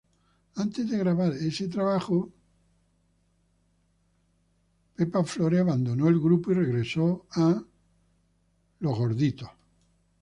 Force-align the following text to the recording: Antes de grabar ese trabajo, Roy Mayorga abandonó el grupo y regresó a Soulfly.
Antes 0.55 0.89
de 0.89 0.97
grabar 0.97 1.31
ese 1.33 1.67
trabajo, 1.67 2.31
Roy 4.97 5.07
Mayorga 5.13 5.61
abandonó 5.61 6.07
el 6.07 6.19
grupo 6.19 6.49
y 6.51 6.55
regresó 6.55 7.27
a 7.31 7.63
Soulfly. 8.81 9.35